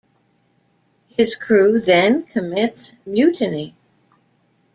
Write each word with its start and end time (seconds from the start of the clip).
His 1.09 1.35
crew 1.35 1.79
then 1.79 2.23
commits 2.23 2.93
mutiny. 3.05 3.75